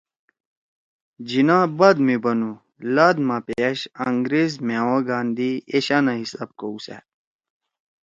[1.27, 2.51] جناح بعد می بنُو
[2.95, 7.03] ”لات ما پأش أنگریز مھأ او گاندھی ایشانا حساب کؤسأد